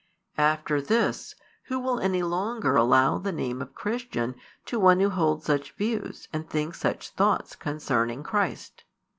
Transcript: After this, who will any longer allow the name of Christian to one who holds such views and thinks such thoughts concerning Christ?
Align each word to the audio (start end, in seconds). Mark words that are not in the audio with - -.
After 0.39 0.81
this, 0.81 1.35
who 1.65 1.77
will 1.77 1.99
any 1.99 2.23
longer 2.23 2.75
allow 2.75 3.19
the 3.19 3.31
name 3.31 3.61
of 3.61 3.75
Christian 3.75 4.33
to 4.65 4.79
one 4.79 4.99
who 4.99 5.11
holds 5.11 5.45
such 5.45 5.73
views 5.75 6.27
and 6.33 6.49
thinks 6.49 6.79
such 6.79 7.09
thoughts 7.09 7.55
concerning 7.55 8.23
Christ? 8.23 8.83